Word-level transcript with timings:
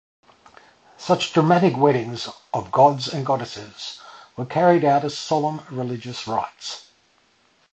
Such 0.97 1.31
dramatic 1.31 1.77
weddings 1.77 2.27
of 2.55 2.71
gods 2.71 3.07
and 3.07 3.23
goddesses 3.23 4.01
were 4.35 4.47
carried 4.47 4.83
out 4.83 5.03
as 5.03 5.15
solemn 5.15 5.61
religious 5.69 6.25
rites. 6.27 6.87